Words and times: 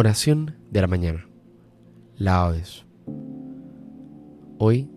Oración 0.00 0.54
de 0.70 0.80
la 0.80 0.86
mañana. 0.86 1.28
Laudes. 2.18 2.86
Hoy 4.56 4.88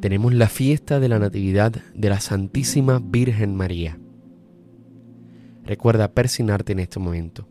tenemos 0.00 0.34
la 0.34 0.48
fiesta 0.48 0.98
de 0.98 1.08
la 1.08 1.20
Natividad 1.20 1.72
de 1.94 2.08
la 2.08 2.18
Santísima 2.18 2.98
Virgen 3.00 3.54
María. 3.54 3.96
Recuerda 5.62 6.14
persignarte 6.14 6.72
en 6.72 6.80
este 6.80 6.98
momento. 6.98 7.46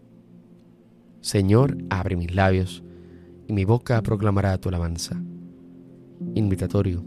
Señor, 1.21 1.77
abre 1.89 2.17
mis 2.17 2.35
labios 2.35 2.83
y 3.47 3.53
mi 3.53 3.63
boca 3.63 4.01
proclamará 4.01 4.57
tu 4.57 4.67
alabanza. 4.67 5.23
Invitatorio, 6.35 7.05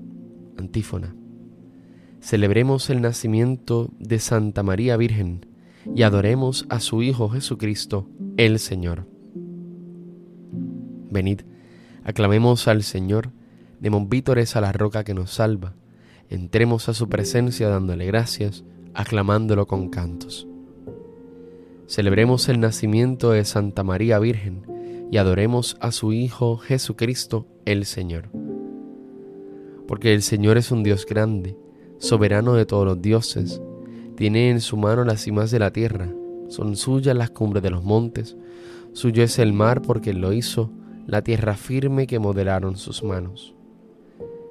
antífona. 0.57 1.15
Celebremos 2.21 2.89
el 2.89 3.03
nacimiento 3.03 3.91
de 3.99 4.21
Santa 4.21 4.63
María 4.63 4.97
Virgen 4.97 5.45
y 5.95 6.01
adoremos 6.01 6.65
a 6.71 6.81
su 6.81 7.03
Hijo 7.03 7.29
Jesucristo, 7.29 8.09
el 8.39 8.59
Señor. 8.59 9.16
Venid, 11.17 11.41
aclamemos 12.05 12.69
al 12.69 12.83
Señor, 12.83 13.31
demos 13.81 14.07
vítores 14.07 14.55
a 14.55 14.61
la 14.61 14.71
roca 14.71 15.03
que 15.03 15.15
nos 15.15 15.31
salva, 15.31 15.73
entremos 16.29 16.91
a 16.91 16.93
su 16.93 17.09
presencia 17.09 17.71
dándole 17.71 18.05
gracias, 18.05 18.65
aclamándolo 18.93 19.67
con 19.67 19.89
cantos. 19.89 20.47
Celebremos 21.87 22.51
el 22.51 22.61
nacimiento 22.61 23.31
de 23.31 23.47
Santa 23.47 23.83
María 23.83 24.19
Virgen 24.19 24.67
y 25.11 25.17
adoremos 25.17 25.79
a 25.81 25.91
su 25.91 26.13
Hijo 26.13 26.59
Jesucristo 26.59 27.47
el 27.65 27.87
Señor. 27.87 28.29
Porque 29.89 30.13
el 30.13 30.21
Señor 30.21 30.59
es 30.59 30.71
un 30.71 30.83
Dios 30.83 31.07
grande, 31.07 31.57
soberano 31.97 32.53
de 32.53 32.67
todos 32.67 32.85
los 32.85 33.01
dioses, 33.01 33.63
tiene 34.19 34.51
en 34.51 34.61
su 34.61 34.77
mano 34.77 35.03
las 35.03 35.23
cimas 35.23 35.51
de 35.51 35.61
la 35.61 35.73
tierra, 35.73 36.13
son 36.49 36.77
suyas 36.77 37.17
las 37.17 37.31
cumbres 37.31 37.63
de 37.63 37.71
los 37.71 37.85
montes, 37.85 38.37
suyo 38.93 39.23
es 39.23 39.39
el 39.39 39.55
mar 39.55 39.81
porque 39.81 40.13
lo 40.13 40.35
hizo, 40.35 40.71
la 41.07 41.23
tierra 41.23 41.55
firme 41.55 42.07
que 42.07 42.19
modelaron 42.19 42.77
sus 42.77 43.03
manos. 43.03 43.55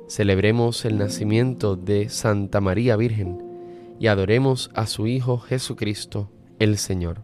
Celebremos 0.07 0.85
el 0.85 0.97
nacimiento 0.97 1.75
de 1.75 2.09
Santa 2.09 2.61
María 2.61 2.95
Virgen 2.95 3.43
y 3.99 4.07
adoremos 4.07 4.69
a 4.73 4.87
su 4.87 5.07
Hijo 5.07 5.39
Jesucristo, 5.39 6.29
el 6.59 6.77
Señor. 6.77 7.23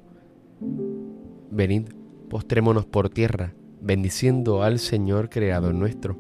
Venid, 1.50 1.90
postrémonos 2.30 2.86
por 2.86 3.10
tierra, 3.10 3.54
bendiciendo 3.82 4.64
al 4.64 4.80
Señor 4.80 5.30
Creador 5.30 5.74
nuestro, 5.76 6.18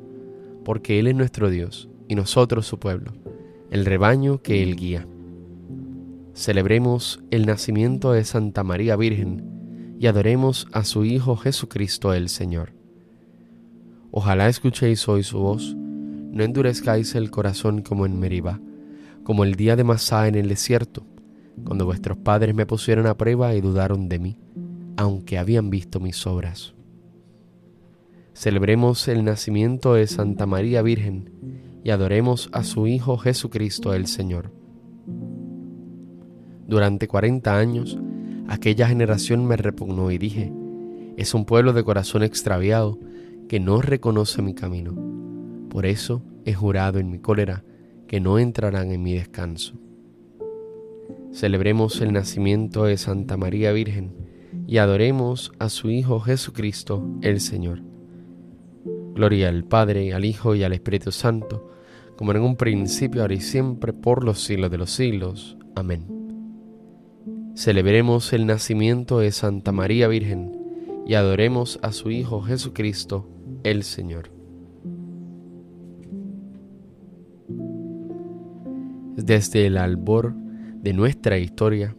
porque 0.63 0.99
Él 0.99 1.07
es 1.07 1.15
nuestro 1.15 1.49
Dios 1.49 1.89
y 2.07 2.15
nosotros 2.15 2.65
su 2.65 2.79
pueblo, 2.79 3.13
el 3.71 3.85
rebaño 3.85 4.41
que 4.41 4.63
Él 4.63 4.75
guía. 4.75 5.07
Celebremos 6.33 7.21
el 7.31 7.45
nacimiento 7.45 8.13
de 8.13 8.23
Santa 8.23 8.63
María 8.63 8.95
Virgen 8.95 9.95
y 9.99 10.07
adoremos 10.07 10.67
a 10.71 10.83
su 10.83 11.05
Hijo 11.05 11.35
Jesucristo 11.35 12.13
el 12.13 12.29
Señor. 12.29 12.80
Ojalá 14.13 14.49
escuchéis 14.49 15.07
hoy 15.07 15.23
su 15.23 15.39
voz, 15.39 15.73
no 15.75 16.43
endurezcáis 16.43 17.15
el 17.15 17.31
corazón 17.31 17.81
como 17.81 18.05
en 18.05 18.19
Meribá, 18.19 18.59
como 19.23 19.45
el 19.45 19.55
día 19.55 19.77
de 19.77 19.85
Masá 19.85 20.27
en 20.27 20.35
el 20.35 20.49
desierto, 20.49 21.05
cuando 21.63 21.85
vuestros 21.85 22.17
padres 22.17 22.53
me 22.53 22.65
pusieron 22.65 23.07
a 23.07 23.15
prueba 23.15 23.55
y 23.55 23.61
dudaron 23.61 24.09
de 24.09 24.19
mí, 24.19 24.37
aunque 24.97 25.37
habían 25.37 25.69
visto 25.69 26.01
mis 26.01 26.27
obras. 26.27 26.73
Celebremos 28.33 29.07
el 29.07 29.23
nacimiento 29.23 29.93
de 29.93 30.07
Santa 30.07 30.45
María 30.45 30.81
Virgen 30.81 31.79
y 31.83 31.91
adoremos 31.91 32.49
a 32.51 32.63
su 32.63 32.87
Hijo 32.87 33.17
Jesucristo 33.17 33.93
el 33.93 34.07
Señor. 34.07 34.51
Durante 36.67 37.07
cuarenta 37.07 37.57
años, 37.57 37.97
aquella 38.49 38.87
generación 38.87 39.45
me 39.45 39.55
repugnó 39.55 40.11
y 40.11 40.17
dije, 40.17 40.51
es 41.15 41.33
un 41.33 41.45
pueblo 41.45 41.71
de 41.71 41.83
corazón 41.83 42.23
extraviado, 42.23 42.97
que 43.51 43.59
no 43.59 43.81
reconoce 43.81 44.41
mi 44.41 44.53
camino. 44.53 44.95
Por 45.69 45.85
eso 45.85 46.23
he 46.45 46.53
jurado 46.53 46.99
en 46.99 47.11
mi 47.11 47.19
cólera 47.19 47.65
que 48.07 48.21
no 48.21 48.39
entrarán 48.39 48.93
en 48.93 49.03
mi 49.03 49.11
descanso. 49.15 49.73
Celebremos 51.33 51.99
el 51.99 52.13
nacimiento 52.13 52.85
de 52.85 52.95
Santa 52.95 53.35
María 53.35 53.73
Virgen 53.73 54.13
y 54.67 54.77
adoremos 54.77 55.51
a 55.59 55.67
su 55.67 55.89
Hijo 55.89 56.21
Jesucristo 56.21 57.05
el 57.21 57.41
Señor. 57.41 57.81
Gloria 59.15 59.49
al 59.49 59.65
Padre, 59.65 60.13
al 60.13 60.23
Hijo 60.23 60.55
y 60.55 60.63
al 60.63 60.71
Espíritu 60.71 61.11
Santo, 61.11 61.71
como 62.15 62.31
en 62.31 62.39
un 62.39 62.55
principio, 62.55 63.21
ahora 63.21 63.33
y 63.33 63.41
siempre, 63.41 63.91
por 63.91 64.23
los 64.23 64.41
siglos 64.41 64.71
de 64.71 64.77
los 64.77 64.91
siglos. 64.91 65.57
Amén. 65.75 66.05
Celebremos 67.55 68.31
el 68.31 68.45
nacimiento 68.45 69.19
de 69.19 69.33
Santa 69.33 69.73
María 69.73 70.07
Virgen 70.07 70.57
y 71.05 71.15
adoremos 71.15 71.79
a 71.81 71.91
su 71.91 72.11
Hijo 72.11 72.41
Jesucristo 72.43 73.27
el 73.63 73.83
Señor. 73.83 74.31
Desde 79.15 79.67
el 79.67 79.77
albor 79.77 80.33
de 80.81 80.93
nuestra 80.93 81.37
historia, 81.37 81.95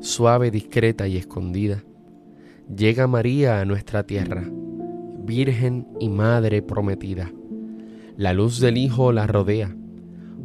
suave, 0.00 0.50
discreta 0.50 1.06
y 1.06 1.16
escondida, 1.16 1.84
llega 2.74 3.06
María 3.06 3.60
a 3.60 3.64
nuestra 3.64 4.04
tierra, 4.04 4.44
Virgen 5.24 5.86
y 6.00 6.08
Madre 6.08 6.62
prometida. 6.62 7.30
La 8.16 8.32
luz 8.32 8.60
del 8.60 8.78
Hijo 8.78 9.12
la 9.12 9.26
rodea, 9.26 9.74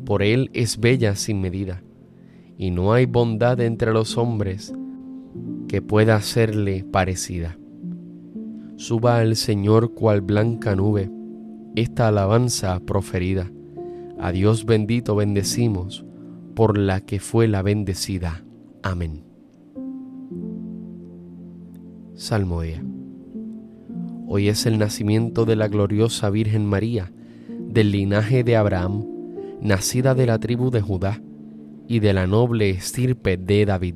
por 0.06 0.22
Él 0.22 0.50
es 0.54 0.80
bella 0.80 1.16
sin 1.16 1.42
medida, 1.42 1.82
y 2.58 2.70
no 2.70 2.94
hay 2.94 3.06
bondad 3.06 3.60
entre 3.62 3.94
los 3.94 4.18
hombres 4.18 4.74
que 5.68 5.82
pueda 5.82 6.22
serle 6.22 6.84
parecida. 6.84 7.58
Suba 8.76 9.20
al 9.20 9.36
Señor 9.36 9.94
cual 9.94 10.22
blanca 10.22 10.76
nube 10.76 11.10
esta 11.76 12.08
alabanza 12.08 12.80
proferida. 12.80 13.52
A 14.20 14.32
Dios 14.32 14.66
bendito 14.66 15.16
bendecimos 15.16 16.06
por 16.56 16.78
la 16.78 17.02
que 17.02 17.20
fue 17.20 17.48
la 17.48 17.62
bendecida. 17.62 18.44
Amén. 18.82 19.24
Salmodia. 22.16 22.84
Hoy 24.28 24.48
es 24.48 24.66
el 24.66 24.80
nacimiento 24.80 25.46
de 25.46 25.56
la 25.56 25.68
gloriosa 25.68 26.30
Virgen 26.30 26.66
María, 26.66 27.12
del 27.48 27.92
linaje 27.92 28.44
de 28.44 28.56
Abraham, 28.56 29.06
nacida 29.62 30.16
de 30.16 30.26
la 30.26 30.40
tribu 30.40 30.72
de 30.72 30.82
Judá 30.82 31.22
y 31.88 32.00
de 32.00 32.14
la 32.14 32.28
noble 32.28 32.70
estirpe 32.70 33.38
de 33.38 33.66
David. 33.66 33.96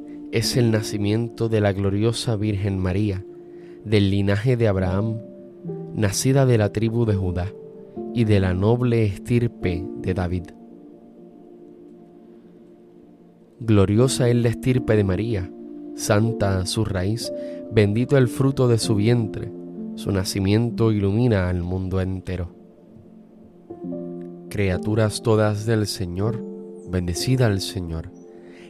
es 0.31 0.55
el 0.55 0.71
nacimiento 0.71 1.49
de 1.49 1.59
la 1.59 1.73
gloriosa 1.73 2.37
Virgen 2.37 2.79
María, 2.79 3.25
del 3.83 4.09
linaje 4.09 4.55
de 4.55 4.67
Abraham, 4.67 5.17
nacida 5.93 6.45
de 6.45 6.57
la 6.57 6.71
tribu 6.71 7.05
de 7.05 7.15
Judá 7.15 7.51
y 8.13 8.23
de 8.23 8.39
la 8.39 8.53
noble 8.53 9.05
estirpe 9.05 9.85
de 9.97 10.13
David. 10.13 10.43
Gloriosa 13.59 14.29
es 14.29 14.35
la 14.35 14.49
estirpe 14.49 14.95
de 14.95 15.03
María, 15.03 15.51
santa 15.95 16.65
su 16.65 16.85
raíz, 16.85 17.31
bendito 17.71 18.17
el 18.17 18.27
fruto 18.27 18.67
de 18.67 18.77
su 18.77 18.95
vientre, 18.95 19.51
su 19.95 20.11
nacimiento 20.11 20.91
ilumina 20.91 21.49
al 21.49 21.61
mundo 21.61 21.99
entero. 21.99 22.55
Criaturas 24.49 25.21
todas 25.21 25.65
del 25.65 25.87
Señor, 25.87 26.43
bendecida 26.89 27.47
al 27.47 27.59
Señor, 27.59 28.11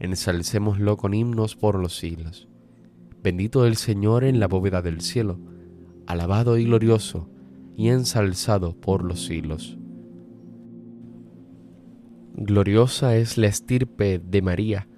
Ensalcémoslo 0.00 0.96
con 0.96 1.12
himnos 1.12 1.56
por 1.56 1.78
los 1.78 1.98
siglos. 1.98 2.48
Bendito 3.22 3.66
el 3.66 3.76
Señor 3.76 4.24
en 4.24 4.40
la 4.40 4.48
bóveda 4.48 4.80
del 4.80 5.02
cielo, 5.02 5.38
alabado 6.06 6.56
y 6.56 6.64
glorioso, 6.64 7.28
y 7.76 7.88
ensalzado 7.88 8.74
por 8.74 9.04
los 9.04 9.26
siglos. 9.26 9.78
Gloriosa 12.34 13.16
es 13.16 13.36
la 13.36 13.48
estirpe 13.48 14.18
de 14.18 14.40
María, 14.40 14.88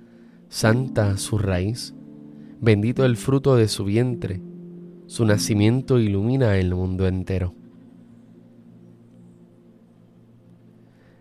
santa 0.49 1.17
su 1.17 1.37
raíz, 1.37 1.97
bendito 2.61 3.05
el 3.05 3.17
fruto 3.17 3.57
de 3.57 3.67
su 3.67 3.85
vientre, 3.85 4.41
su 5.07 5.25
nacimiento 5.25 5.99
ilumina 5.99 6.57
el 6.59 6.77
mundo 6.77 7.09
entero. 7.09 7.57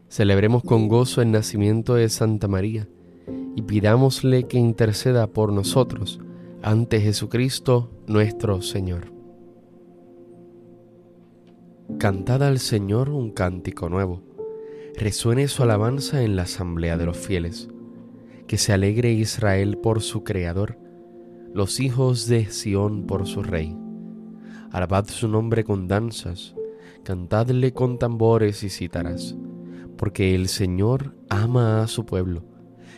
Celebremos 0.07 0.61
con 0.61 0.87
gozo 0.87 1.23
el 1.23 1.31
nacimiento 1.31 1.95
de 1.95 2.09
Santa 2.09 2.47
María 2.47 2.87
y 3.55 3.63
pidámosle 3.63 4.47
que 4.47 4.57
interceda 4.57 5.27
por 5.27 5.51
nosotros 5.51 6.19
ante 6.61 7.01
Jesucristo 7.01 7.91
nuestro 8.07 8.61
Señor. 8.61 9.11
Cantad 11.97 12.43
al 12.43 12.59
Señor 12.59 13.09
un 13.09 13.31
cántico 13.31 13.89
nuevo, 13.89 14.21
resuene 14.95 15.47
su 15.47 15.63
alabanza 15.63 16.23
en 16.23 16.35
la 16.35 16.43
asamblea 16.43 16.97
de 16.97 17.05
los 17.05 17.17
fieles, 17.17 17.69
que 18.47 18.57
se 18.57 18.73
alegre 18.73 19.11
Israel 19.11 19.77
por 19.77 20.01
su 20.01 20.23
Creador, 20.23 20.77
los 21.53 21.79
hijos 21.79 22.27
de 22.27 22.45
Sión 22.45 23.05
por 23.05 23.27
su 23.27 23.43
Rey. 23.43 23.77
Alabad 24.71 25.07
su 25.07 25.27
nombre 25.27 25.63
con 25.63 25.87
danzas, 25.87 26.55
cantadle 27.03 27.73
con 27.73 27.99
tambores 27.99 28.63
y 28.63 28.69
cítaras 28.69 29.35
porque 30.01 30.33
el 30.33 30.47
Señor 30.47 31.13
ama 31.29 31.83
a 31.83 31.87
su 31.87 32.07
pueblo 32.07 32.43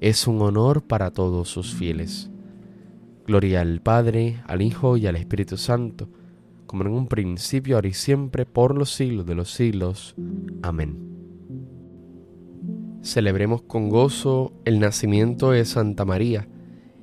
es 0.00 0.26
un 0.26 0.40
honor 0.42 0.82
para 0.82 1.10
todos 1.10 1.48
sus 1.48 1.74
fieles. 1.74 2.30
Gloria 3.26 3.60
al 3.60 3.80
Padre, 3.80 4.42
al 4.46 4.62
Hijo 4.62 4.96
y 4.96 5.06
al 5.06 5.16
Espíritu 5.16 5.56
Santo, 5.56 6.08
como 6.66 6.84
en 6.84 6.92
un 6.92 7.08
principio, 7.08 7.76
ahora 7.76 7.88
y 7.88 7.94
siempre, 7.94 8.46
por 8.46 8.76
los 8.76 8.90
siglos 8.90 9.26
de 9.26 9.34
los 9.34 9.52
siglos. 9.52 10.14
Amén. 10.62 11.08
Celebremos 13.02 13.62
con 13.62 13.88
gozo 13.88 14.52
el 14.64 14.80
nacimiento 14.80 15.50
de 15.50 15.64
Santa 15.64 16.04
María 16.04 16.48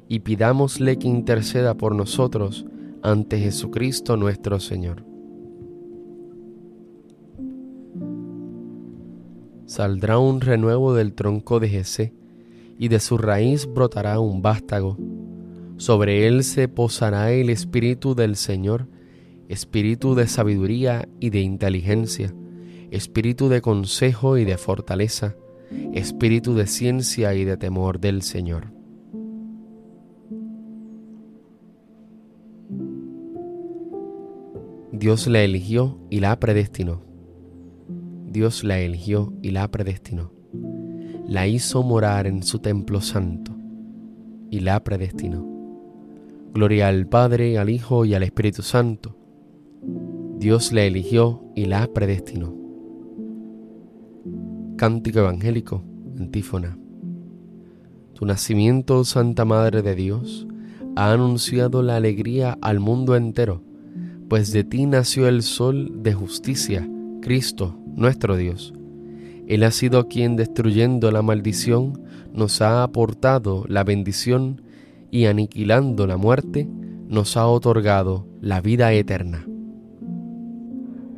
y 0.07 0.19
pidámosle 0.19 0.97
que 0.97 1.07
interceda 1.07 1.75
por 1.75 1.95
nosotros 1.95 2.65
ante 3.01 3.39
Jesucristo 3.39 4.17
nuestro 4.17 4.59
Señor. 4.59 5.03
Saldrá 9.65 10.19
un 10.19 10.41
renuevo 10.41 10.93
del 10.93 11.13
tronco 11.13 11.59
de 11.59 11.69
Jesé, 11.69 12.13
y 12.77 12.87
de 12.89 12.99
su 12.99 13.17
raíz 13.17 13.67
brotará 13.67 14.19
un 14.19 14.41
vástago. 14.41 14.97
Sobre 15.77 16.27
él 16.27 16.43
se 16.43 16.67
posará 16.67 17.31
el 17.31 17.49
espíritu 17.49 18.15
del 18.15 18.35
Señor, 18.35 18.87
espíritu 19.49 20.15
de 20.15 20.27
sabiduría 20.27 21.07
y 21.19 21.29
de 21.29 21.41
inteligencia, 21.41 22.33
espíritu 22.91 23.49
de 23.49 23.61
consejo 23.61 24.37
y 24.37 24.45
de 24.45 24.57
fortaleza, 24.57 25.35
espíritu 25.93 26.55
de 26.55 26.67
ciencia 26.67 27.33
y 27.33 27.43
de 27.43 27.57
temor 27.57 27.99
del 27.99 28.21
Señor. 28.21 28.73
Dios 34.91 35.27
la 35.27 35.43
eligió 35.43 35.99
y 36.09 36.21
la 36.21 36.39
predestinó. 36.39 37.03
Dios 38.27 38.63
la 38.63 38.79
eligió 38.79 39.33
y 39.41 39.51
la 39.51 39.69
predestinó 39.69 40.34
la 41.27 41.47
hizo 41.47 41.83
morar 41.83 42.27
en 42.27 42.43
su 42.43 42.59
templo 42.59 43.01
santo 43.01 43.51
y 44.51 44.59
la 44.59 44.83
predestinó. 44.83 45.45
Gloria 46.53 46.87
al 46.87 47.07
Padre, 47.07 47.57
al 47.57 47.69
Hijo 47.69 48.05
y 48.05 48.13
al 48.13 48.23
Espíritu 48.23 48.61
Santo. 48.61 49.17
Dios 50.37 50.71
la 50.71 50.83
eligió 50.83 51.43
y 51.55 51.65
la 51.65 51.87
predestinó. 51.87 52.55
Cántico 54.77 55.19
Evangélico, 55.19 55.83
antífona. 56.17 56.77
Tu 58.13 58.25
nacimiento, 58.25 59.03
Santa 59.03 59.43
Madre 59.45 59.81
de 59.81 59.95
Dios, 59.95 60.47
ha 60.95 61.11
anunciado 61.11 61.81
la 61.81 61.97
alegría 61.97 62.57
al 62.61 62.79
mundo 62.79 63.15
entero, 63.15 63.63
pues 64.29 64.51
de 64.53 64.63
ti 64.63 64.85
nació 64.85 65.27
el 65.27 65.41
sol 65.41 66.03
de 66.03 66.13
justicia, 66.13 66.87
Cristo, 67.21 67.77
nuestro 67.95 68.37
Dios 68.37 68.73
él 69.47 69.63
ha 69.63 69.71
sido 69.71 70.07
quien 70.07 70.35
destruyendo 70.35 71.11
la 71.11 71.21
maldición 71.21 72.01
nos 72.33 72.61
ha 72.61 72.83
aportado 72.83 73.63
la 73.67 73.83
bendición 73.83 74.61
y 75.11 75.25
aniquilando 75.25 76.07
la 76.07 76.17
muerte 76.17 76.67
nos 77.07 77.37
ha 77.37 77.47
otorgado 77.47 78.27
la 78.41 78.59
vida 78.61 78.91
eterna. 78.93 79.45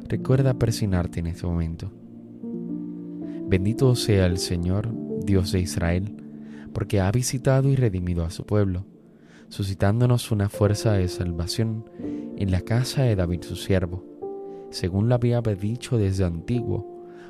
Recuerda 0.10 0.54
persignarte 0.54 1.22
en 1.22 1.28
este 1.28 1.48
momento. 1.48 1.92
Bendito 3.48 3.96
sea 3.96 4.26
el 4.26 4.38
Señor, 4.38 4.94
Dios 5.24 5.54
de 5.54 5.62
Israel, 5.62 6.18
porque 6.74 7.00
ha 7.00 7.10
visitado 7.12 7.70
y 7.70 7.78
redimido 7.78 8.26
a 8.26 8.30
su 8.30 8.46
pueblo, 8.46 8.86
suscitándonos 9.48 10.32
una 10.32 10.50
fuerza 10.50 10.94
de 10.94 11.08
salvación 11.08 11.90
en 12.38 12.52
la 12.52 12.62
casa 12.62 13.04
de 13.04 13.16
David 13.16 13.44
su 13.44 13.56
siervo, 13.56 14.04
según 14.70 15.08
lo 15.08 15.16
había 15.16 15.42
dicho 15.42 15.98
desde 15.98 16.26
antiguo 16.26 16.97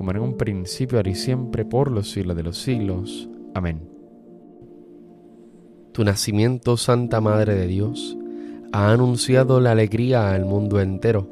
como 0.00 0.12
en 0.12 0.18
un 0.20 0.38
principio, 0.38 0.96
ahora 0.96 1.10
y 1.10 1.14
siempre, 1.14 1.66
por 1.66 1.90
los 1.90 2.10
siglos 2.10 2.34
de 2.34 2.42
los 2.42 2.56
siglos. 2.56 3.28
Amén. 3.54 3.86
Tu 5.92 6.02
nacimiento, 6.04 6.78
Santa 6.78 7.20
Madre 7.20 7.54
de 7.54 7.66
Dios, 7.66 8.16
ha 8.72 8.92
anunciado 8.92 9.60
la 9.60 9.72
alegría 9.72 10.32
al 10.32 10.46
mundo 10.46 10.80
entero, 10.80 11.28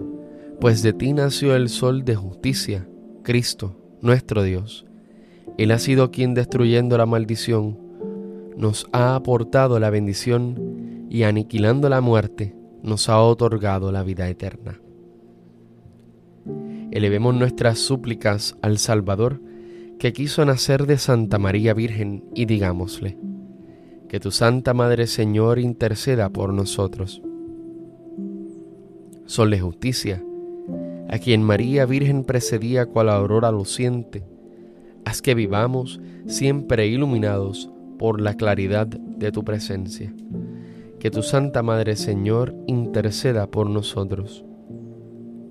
pues 0.60 0.82
de 0.82 0.92
ti 0.92 1.14
nació 1.14 1.56
el 1.56 1.70
sol 1.70 2.04
de 2.04 2.14
justicia, 2.16 2.86
Cristo, 3.22 3.74
nuestro 4.02 4.42
Dios. 4.42 4.84
Él 5.56 5.70
ha 5.70 5.78
sido 5.78 6.10
quien 6.10 6.34
destruyendo 6.34 6.98
la 6.98 7.06
maldición, 7.06 7.78
nos 8.54 8.86
ha 8.92 9.14
aportado 9.14 9.80
la 9.80 9.88
bendición 9.88 11.06
y 11.08 11.22
aniquilando 11.22 11.88
la 11.88 12.02
muerte, 12.02 12.54
nos 12.82 13.08
ha 13.08 13.18
otorgado 13.18 13.92
la 13.92 14.02
vida 14.02 14.28
eterna 14.28 14.78
elevemos 16.90 17.34
nuestras 17.34 17.78
súplicas 17.78 18.56
al 18.62 18.78
Salvador 18.78 19.40
que 19.98 20.12
quiso 20.12 20.44
nacer 20.44 20.86
de 20.86 20.96
Santa 20.96 21.38
María 21.38 21.74
Virgen 21.74 22.24
y 22.34 22.46
digámosle, 22.46 23.18
que 24.08 24.20
tu 24.20 24.30
Santa 24.30 24.72
Madre 24.72 25.06
Señor 25.06 25.58
interceda 25.58 26.30
por 26.30 26.52
nosotros. 26.52 27.20
Sol 29.26 29.50
de 29.50 29.60
justicia, 29.60 30.22
a 31.10 31.18
quien 31.18 31.42
María 31.42 31.84
Virgen 31.84 32.24
precedía 32.24 32.86
cual 32.86 33.10
aurora 33.10 33.50
luciente, 33.50 34.24
haz 35.04 35.20
que 35.20 35.34
vivamos 35.34 36.00
siempre 36.26 36.86
iluminados 36.86 37.70
por 37.98 38.20
la 38.20 38.34
claridad 38.34 38.86
de 38.86 39.32
tu 39.32 39.44
presencia. 39.44 40.14
Que 41.00 41.10
tu 41.10 41.22
Santa 41.22 41.62
Madre 41.62 41.96
Señor 41.96 42.54
interceda 42.66 43.46
por 43.48 43.68
nosotros 43.68 44.44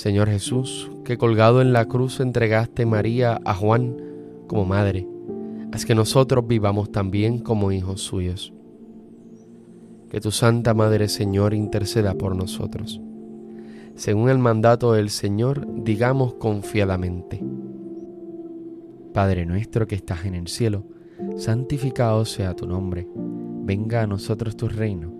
Señor 0.00 0.30
Jesús, 0.30 0.90
que 1.04 1.18
colgado 1.18 1.60
en 1.60 1.74
la 1.74 1.84
cruz 1.84 2.20
entregaste 2.20 2.86
María 2.86 3.38
a 3.44 3.52
Juan 3.52 3.98
como 4.46 4.64
madre, 4.64 5.06
haz 5.72 5.84
que 5.84 5.94
nosotros 5.94 6.46
vivamos 6.46 6.90
también 6.90 7.38
como 7.38 7.70
hijos 7.70 8.00
suyos. 8.00 8.54
Que 10.08 10.18
tu 10.22 10.30
Santa 10.30 10.72
Madre 10.72 11.06
Señor 11.08 11.52
interceda 11.52 12.14
por 12.14 12.34
nosotros. 12.34 12.98
Según 13.94 14.30
el 14.30 14.38
mandato 14.38 14.94
del 14.94 15.10
Señor, 15.10 15.66
digamos 15.84 16.32
confiadamente. 16.32 17.44
Padre 19.12 19.44
nuestro 19.44 19.86
que 19.86 19.96
estás 19.96 20.24
en 20.24 20.34
el 20.34 20.48
cielo, 20.48 20.86
santificado 21.36 22.24
sea 22.24 22.56
tu 22.56 22.66
nombre, 22.66 23.06
venga 23.66 24.00
a 24.00 24.06
nosotros 24.06 24.56
tu 24.56 24.66
reino, 24.66 25.12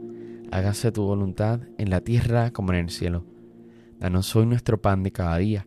hágase 0.50 0.90
tu 0.90 1.02
voluntad 1.02 1.60
en 1.76 1.90
la 1.90 2.00
tierra 2.00 2.50
como 2.50 2.72
en 2.72 2.78
el 2.78 2.88
cielo. 2.88 3.26
Danos 4.00 4.34
hoy 4.34 4.46
nuestro 4.46 4.80
pan 4.80 5.02
de 5.02 5.12
cada 5.12 5.36
día. 5.36 5.66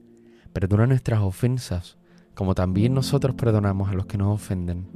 Perdona 0.54 0.88
nuestras 0.88 1.20
ofensas, 1.20 2.00
como 2.34 2.56
también 2.56 2.96
nosotros 2.96 3.36
perdonamos 3.36 3.90
a 3.90 3.94
los 3.94 4.08
que 4.08 4.18
nos 4.18 4.34
ofenden. 4.34 4.88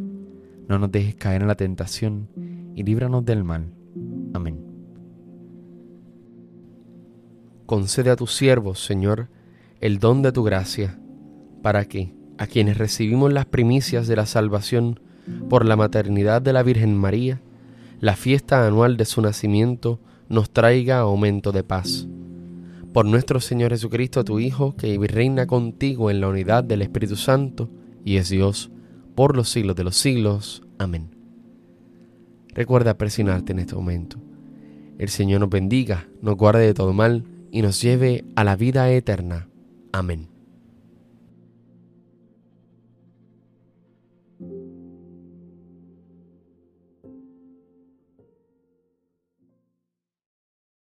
No 0.67 0.79
nos 0.79 0.91
dejes 0.91 1.13
caer 1.13 1.43
en 1.43 1.47
la 1.47 1.53
tentación 1.53 2.29
y 2.75 2.81
líbranos 2.81 3.23
del 3.25 3.43
mal. 3.43 3.75
Amén. 4.33 4.65
Concede 7.67 8.09
a 8.09 8.15
tus 8.15 8.33
siervos, 8.33 8.83
Señor, 8.83 9.29
el 9.81 9.99
don 9.99 10.23
de 10.23 10.31
tu 10.31 10.43
gracia, 10.43 10.99
para 11.61 11.85
que, 11.85 12.15
a 12.39 12.47
quienes 12.47 12.79
recibimos 12.79 13.31
las 13.31 13.45
primicias 13.45 14.07
de 14.07 14.15
la 14.15 14.25
salvación 14.25 14.99
por 15.47 15.63
la 15.63 15.75
maternidad 15.75 16.41
de 16.41 16.53
la 16.53 16.63
Virgen 16.63 16.97
María, 16.97 17.39
la 17.99 18.15
fiesta 18.15 18.65
anual 18.65 18.97
de 18.97 19.05
su 19.05 19.21
nacimiento 19.21 19.99
nos 20.27 20.49
traiga 20.49 20.97
aumento 20.97 21.51
de 21.51 21.63
paz 21.63 22.07
por 22.93 23.05
nuestro 23.05 23.39
Señor 23.39 23.71
Jesucristo, 23.71 24.23
tu 24.23 24.39
Hijo, 24.39 24.75
que 24.75 24.97
reina 25.07 25.47
contigo 25.47 26.09
en 26.09 26.21
la 26.21 26.27
unidad 26.27 26.63
del 26.63 26.81
Espíritu 26.81 27.15
Santo, 27.15 27.69
y 28.03 28.17
es 28.17 28.29
Dios 28.29 28.71
por 29.15 29.35
los 29.35 29.49
siglos 29.49 29.75
de 29.75 29.83
los 29.83 29.95
siglos. 29.95 30.63
Amén. 30.77 31.09
recuerda 32.53 32.97
presionarte 32.97 33.51
en 33.51 33.59
este 33.59 33.75
momento. 33.75 34.17
El 34.97 35.09
Señor 35.09 35.41
nos 35.41 35.49
bendiga, 35.49 36.07
nos 36.21 36.35
guarde 36.35 36.65
de 36.65 36.73
todo 36.73 36.93
mal 36.93 37.23
y 37.51 37.61
nos 37.61 37.81
lleve 37.81 38.25
a 38.35 38.43
la 38.43 38.55
vida 38.55 38.89
eterna. 38.91 39.47
Amén. 39.91 40.36